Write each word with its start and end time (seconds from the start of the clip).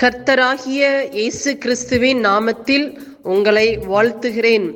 கர்த்தராகிய 0.00 0.82
இயேசு 1.18 1.50
கிறிஸ்துவின் 1.62 2.20
நாமத்தில் 2.26 2.84
உங்களை 3.32 3.64
வாழ்த்துகிறேன். 3.92 4.66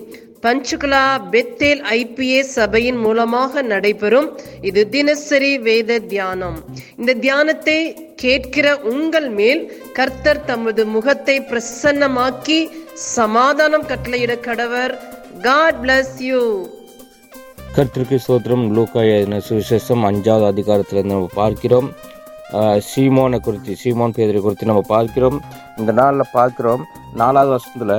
பஞ்சுகுலா 0.45 1.05
பெத்தேல் 1.33 1.81
ஐபிஏ 1.99 2.41
சபையின் 2.57 2.99
மூலமாக 3.05 3.63
நடைபெறும் 3.71 4.29
இது 4.69 4.83
தினசரி 4.97 5.53
வேத 5.69 5.99
தியானம். 6.13 6.59
இந்த 6.99 7.15
தியானத்தை 7.25 7.79
கேட்கிற 8.25 8.77
உங்கள் 8.93 9.31
மேல் 9.39 9.63
கர்த்தர் 9.99 10.45
தமது 10.51 10.85
முகத்தை 10.95 11.37
பிரசன்னமாக்கி 11.53 12.61
சமாதானம் 13.17 13.89
கட்டளையிட 13.93 14.37
கடவர். 14.49 14.95
காட் 15.49 15.81
பிளஸ் 15.85 16.17
யூ 16.31 16.43
கர்த்தருக்கு 17.77 18.19
சோத்திரம் 18.27 18.67
லூக்காய 18.75 19.13
சுவிசேஷம் 19.47 20.05
அஞ்சாவது 20.09 20.47
அதிகாரத்திலிருந்து 20.53 21.17
நம்ம 21.17 21.33
பார்க்கிறோம். 21.43 21.89
சீமோனை 22.89 23.39
குறித்து 23.47 23.73
சீமோன் 23.83 24.15
பேதரை 24.17 24.41
குறித்து 24.47 24.71
நம்ம 24.71 24.83
பார்க்கிறோம். 24.95 25.39
இந்த 25.81 25.93
நாளில் 26.01 26.33
பார்க்கிறோம். 26.39 26.83
நாலாவது 27.23 27.53
வருஷத்தில் 27.55 27.97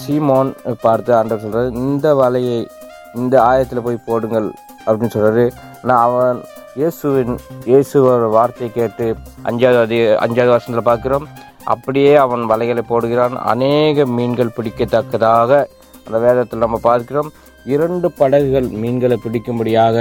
சீமோன் 0.00 0.50
பார்த்து 0.84 1.10
ஆண்டவர் 1.18 1.44
சொல்கிறார் 1.44 1.78
இந்த 1.84 2.06
வலையை 2.20 2.58
இந்த 3.20 3.34
ஆயத்தில் 3.48 3.84
போய் 3.86 4.06
போடுங்கள் 4.08 4.48
அப்படின்னு 4.86 5.14
சொல்கிறாரு 5.16 5.44
ஆனால் 5.82 6.02
அவன் 6.06 6.38
இயேசுவின் 6.80 7.34
இயேசுவோட 7.70 8.24
வார்த்தையை 8.36 8.70
கேட்டு 8.72 9.06
அஞ்சாவது 9.48 9.78
அதி 9.84 9.98
அஞ்சாவது 10.24 10.52
வருஷத்தில் 10.54 10.88
பார்க்கிறோம். 10.90 11.26
அப்படியே 11.74 12.12
அவன் 12.24 12.42
வலைகளை 12.50 12.82
போடுகிறான். 12.90 13.36
அநேக 13.52 14.06
மீன்கள் 14.16 14.56
பிடிக்கத்தக்கதாக 14.56 15.50
அந்த 16.06 16.18
வேதத்தில் 16.24 16.64
நம்ம 16.64 16.78
பார்க்கிறோம். 16.88 17.30
இரண்டு 17.74 18.08
படகுகள் 18.18 18.66
மீன்களை 18.82 19.16
பிடிக்கும்படியாக 19.24 19.96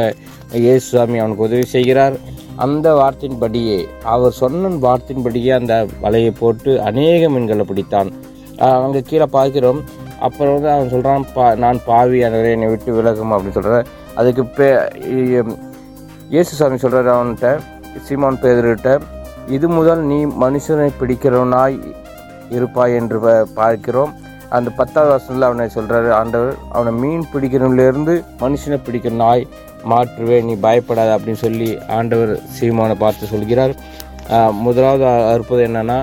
இயேசுசாமி 0.65 1.21
அவனுக்கு 1.21 1.47
உதவி 1.47 1.65
செய்கிறார். 1.75 2.17
அந்த 2.55 2.93
வார்த்தையின்படியே 2.93 3.87
அவர் 4.03 4.31
சொன்ன 4.31 4.67
வார்த்தையின்படியே 4.67 5.53
அந்த 5.53 5.87
வலையை 6.01 6.33
போட்டு 6.39 6.81
அநேக 6.81 7.29
மீன்களை 7.29 7.65
பிடித்தான். 7.69 8.11
அங்கே 8.59 9.01
கீழே 9.01 9.25
பார்க்கிறோம். 9.25 9.83
அப்புறம் 10.19 10.53
வந்து 10.53 10.71
அவன் 10.71 10.89
சொல்கிறான் 10.89 11.25
பா 11.33 11.55
நான் 11.55 11.79
பாவி 11.85 12.19
எனவே 12.19 12.51
என்னை 12.51 12.67
விட்டு 12.67 12.93
விலகும் 12.93 13.31
அப்படின்னு 13.31 13.51
சொல்கிறேன் 13.51 13.85
அதுக்கு 14.15 14.45
பே 14.45 14.77
இயேசு 16.29 16.55
சாமி 16.55 16.77
சொல்கிறார் 16.77 17.07
அவன்கிட்ட 17.07 17.59
சீமான் 18.01 18.39
பேதர்கிட்ட 18.41 18.99
இது 19.47 19.69
முதல் 19.69 19.99
நீ 19.99 20.25
மனுஷனை 20.25 20.89
பிடிக்கிறவனாய் 20.99 21.79
இருப்பாய் 22.49 22.93
என்று 22.93 23.19
ப- 23.19 23.47
பார்க்கிறோம். 23.53 24.13
அந்த 24.57 24.69
பத்தாவது 24.79 25.11
வருஷத்தில் 25.13 25.47
அவனை 25.47 25.65
சொல்கிறாரு 25.77 26.09
ஆண்டவர் 26.19 26.53
அவனை 26.75 26.91
மீன் 27.03 27.29
பிடிக்கிறவனிலிருந்து 27.33 28.13
மனுஷனை 28.43 28.77
பிடிக்கிற 28.87 29.15
நாய் 29.23 29.43
மாற்றுவேன் 29.91 30.47
நீ 30.49 30.53
பயப்படாத 30.65 31.15
அப்படின்னு 31.17 31.43
சொல்லி 31.45 31.69
ஆண்டவர் 31.97 32.33
சீமானை 32.57 32.95
பார்த்து 33.03 33.31
சொல்கிறார். 33.33 33.73
முதலாவது 34.65 35.05
அற்புதம் 35.33 35.67
என்னென்னா 35.69 35.97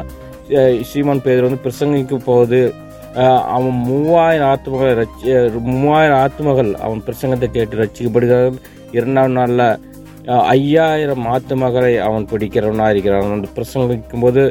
சீமான் 0.90 1.24
பேர் 1.26 1.46
வந்து 1.46 1.62
பிரசங்கிக்கு 1.64 2.16
போகுது. 2.30 2.60
அவன் 3.54 3.78
மூவாயிரம் 3.88 4.50
ஆத்துமகள் 4.50 4.92
ரச்சி 5.00 5.32
மூவாயிரம் 5.80 6.20
ஆத்துமகள் 6.24 6.70
அவன் 6.84 7.00
பிரசங்கத்தை 7.06 7.48
கேட்டு 7.56 7.80
ரசிக்கப்படுகிறார்கள் 7.80 8.60
இரண்டாம் 8.98 9.34
நாளில் 9.38 9.66
ஐயாயிரம் 10.54 11.24
ஆத்துமகளை 11.34 11.92
அவன் 12.06 12.28
பிடிக்கிறவனாக 12.32 12.92
இருக்கிறான். 12.94 13.24
அவன் 13.26 13.54
பிரசங்கிக்கும் 13.56 14.24
போது 14.26 14.42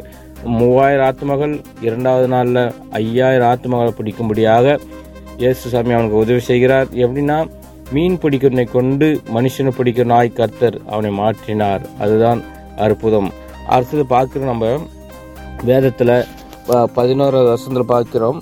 மூவாயிரம் 0.58 1.06
ஆத்துமகள் 1.08 1.54
இரண்டாவது 1.86 2.28
நாளில் 2.34 2.62
ஐயாயிரம் 3.00 3.50
ஆத்துமகளை 3.52 3.92
பிடிக்கும்படியாக 3.98 4.76
இயேசு 5.42 5.70
சாமி 5.72 5.94
அவனுக்கு 5.96 6.22
உதவி 6.22 6.42
செய்கிறார். 6.48 6.88
எப்படின்னா 7.04 7.36
மீன் 7.94 8.18
பிடிக்கிறனை 8.22 8.64
கொண்டு 8.74 9.06
மனுஷனை 9.36 9.72
பிடிக்கிற 9.78 10.06
நாய் 10.12 10.36
கர்த்தர் 10.38 10.76
அவனை 10.92 11.10
மாற்றினார். 11.20 11.82
அதுதான் 12.04 12.40
அற்புதம். 12.84 13.30
அடுத்தது 13.74 14.04
பார்க்குறோம் 14.14 14.52
நம்ம 14.52 14.70
வேதத்தில் 15.70 16.14
பதினோராவது 16.98 17.50
வருஷத்தில் 17.52 17.92
பார்க்கிறோம். 17.94 18.40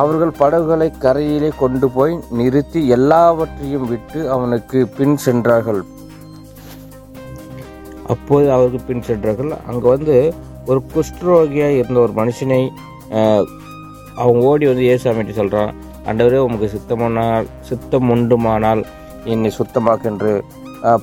அவர்கள் 0.00 0.32
படகுகளை 0.40 0.88
கரையிலே 1.04 1.50
கொண்டு 1.62 1.86
போய் 1.96 2.14
நிறுத்தி 2.38 2.80
எல்லாவற்றையும் 2.96 3.86
விட்டு 3.92 4.18
அவனுக்கு 4.34 4.78
பின் 4.98 5.16
சென்றார்கள். 5.26 5.82
அப்போது 8.14 8.46
அவருக்கு 8.56 8.80
பின் 8.88 9.06
சென்றார்கள். 9.08 9.52
அங்கே 9.70 9.88
வந்து 9.94 10.16
ஒரு 10.70 10.80
குஷ்டரோகியாக 10.94 11.78
இருந்த 11.80 11.98
ஒரு 12.06 12.12
மனுஷனை 12.20 12.62
அவங்க 14.20 14.40
ஓடி 14.50 14.66
வந்து 14.70 14.84
ஏசாமிட்டு 14.92 15.34
சொல்கிறான் 15.40 15.72
அண்டவரே 16.10 16.38
உமக்கு 16.46 16.68
சித்தமானால் 16.74 17.48
சித்தம் 17.68 18.10
உண்டுமானால் 18.14 18.82
என்னை 19.32 19.50
சுத்தமாக்கு 19.58 20.08
என்று 20.12 20.32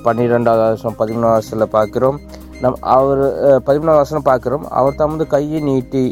பன்னிரெண்டாவது 0.05 0.63
வருஷம் 0.65 0.97
பதிமூணாவது 0.99 1.37
வருஷத்தில் 1.37 1.73
பார்க்குறோம். 1.77 2.17
நம் 2.63 2.77
அவர் 2.95 3.21
பதிமூணாவது 3.67 4.01
வருஷம் 4.01 4.27
பார்க்குறோம். 4.29 4.65
அவர் 4.79 4.99
தமது 5.01 5.23
கையை 5.33 5.59
நீட்டி 5.69 6.03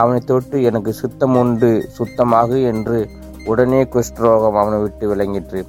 அவனை 0.00 0.20
தொட்டு 0.30 0.56
எனக்கு 0.68 0.90
சுத்தம் 1.02 1.36
உண்டு 1.42 1.70
சுத்தமாகு 1.98 2.58
என்று 2.72 2.98
உடனே 3.52 3.80
குஷ்டரோகம் 3.94 4.58
அவனை 4.62 4.78
விட்டு 4.84 5.04
விளங்கிற்று. 5.12 5.60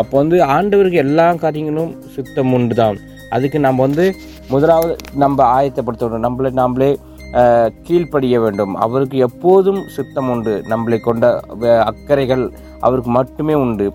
அப்போ 0.00 0.14
வந்து 0.22 0.36
ஆண்டவருக்கு 0.56 1.02
எல்லா 1.06 1.26
காரியங்களும் 1.44 1.92
சுத்தம் 2.14 2.52
உண்டு 2.58 2.76
தான் 2.82 2.98
அதுக்கு 3.36 3.58
நம்ம 3.66 3.82
வந்து 3.86 4.06
முதலாவது 4.52 4.94
நம்ம 5.22 5.38
ஆயத்தப்படுத்த 5.56 6.04
வேண்டும் 6.04 6.26
நம்மளை 6.26 6.50
நாமளே 6.60 6.90
கீழ்ப்படிய 7.86 8.36
வேண்டும். 8.44 8.72
அவருக்கு 8.84 9.16
எப்போதும் 9.26 9.80
சுத்தம் 9.94 10.28
உண்டு. 10.32 10.52
நம்மளை 10.72 10.98
கொண்ட 11.06 11.26
அக்கறைகள் 11.90 12.44
அவருக்கு 12.86 13.10
மட்டுமே 13.18 13.54
உண்டு. 13.64 13.86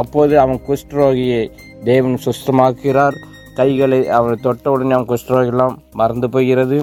அப்போது 0.00 0.34
அவன் 0.42 0.60
குஷ்டரோகியை 0.68 1.42
தேவன் 1.88 2.16
சுஸ்தமாக்குகிறார். 2.26 3.16
கைகளை 3.58 4.00
அவனை 4.18 4.36
தொட்ட 4.46 4.70
உடனே 4.74 4.94
அவன் 4.96 5.10
குஷ்டரோகெல்லாம் 5.12 5.74
மறந்து 6.00 6.28
போகிறது. 6.36 6.78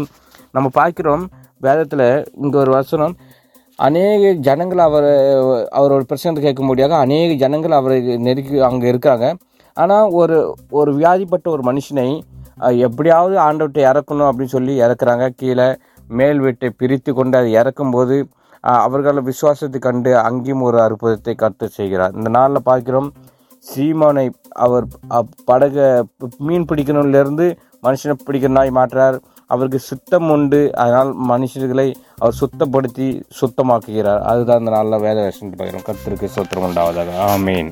நம்ம 0.56 0.68
பார்க்கிறோம் 0.80 1.24
வேதத்தில் 1.66 2.08
இங்கே 2.44 2.58
ஒரு 2.64 2.72
வசனம். 2.80 3.16
அநேக 3.80 4.32
ஜனங்கள் 4.48 4.82
அவர் 4.88 5.08
அவரோட 5.78 6.02
பிரச்சனை 6.10 6.44
கேட்க 6.46 6.64
முடியாத 6.70 6.94
அநேக 7.06 7.30
ஜனங்கள் 7.44 7.78
அவரை 7.80 7.98
நெருக்கி 8.28 8.62
அங்கே 8.70 8.88
இருக்காங்க 8.94 9.28
ஆனால் 9.78 10.12
ஒரு 10.22 10.38
ஒரு 10.80 10.92
வியாதிப்பட்ட 11.00 11.48
ஒரு 11.56 11.64
மனுஷனை 11.70 12.08
எப்படியாவது 12.86 13.36
ஆண்டவர்கிட்ட 13.48 13.82
இறக்கணும் 13.92 14.30
அப்படின்னு 14.30 14.56
சொல்லி 14.58 14.74
இறக்குறாங்க. 14.86 15.28
கீழே 15.42 15.68
மேல் 16.20 16.40
வீட்டை 16.46 16.70
பிரித்து 16.80 17.12
கொண்டு 17.14 17.38
அதை 17.40 17.52
இறக்கும்போது 17.62 18.18
அவர்களை 18.86 19.22
விசுவாசத்தை 19.30 19.80
கண்டு 19.86 20.12
அங்கேயும் 20.28 20.66
ஒரு 20.68 20.78
அற்புதத்தை 20.86 21.34
கற்று 21.44 21.68
செய்கிறார். 21.78 22.16
இந்த 22.20 22.30
நாளில் 22.38 22.68
பார்க்கிறோம் 22.70 23.10
சீமானை 23.66 24.26
அவர் 24.66 24.86
படகை 25.10 25.24
படக 25.50 25.78
மீன் 26.48 26.68
பிடிக்கணும்லேருந்து 26.70 27.46
மனுஷனை 27.86 28.16
பிடிக்கிற 28.26 28.52
நாய் 28.58 28.78
மாற்றார். 28.78 29.18
அவருக்கு 29.54 29.80
சுத்தம் 29.90 30.30
உண்டு. 30.36 30.62
அதனால் 30.82 31.12
மனுஷர்களை 31.32 31.88
அவர் 32.22 32.40
சுத்தப்படுத்தி 32.42 33.08
சுத்தமாக்குகிறார். 33.40 34.22
அதுதான் 34.32 34.62
இந்த 34.64 34.74
நாளில் 34.76 35.04
வேத 35.08 35.18
வேஷம் 35.26 35.58
பார்க்கிறோம். 35.62 35.88
கத்திற்கு 35.90 36.30
சுத்தம் 36.38 36.66
உண்டாவதாக. 36.68 37.12
ஆமீன். 37.34 37.72